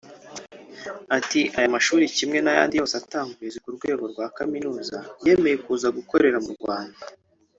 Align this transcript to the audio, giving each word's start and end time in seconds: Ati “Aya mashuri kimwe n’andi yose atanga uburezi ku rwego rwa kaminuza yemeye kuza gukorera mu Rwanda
Ati 1.17 1.41
“Aya 1.57 1.69
mashuri 1.75 2.05
kimwe 2.15 2.37
n’andi 2.41 2.75
yose 2.79 2.93
atanga 3.01 3.31
uburezi 3.33 3.59
ku 3.63 3.69
rwego 3.77 4.03
rwa 4.11 4.27
kaminuza 4.37 4.97
yemeye 5.25 5.55
kuza 5.65 5.87
gukorera 5.97 6.37
mu 6.45 6.53
Rwanda 6.59 6.99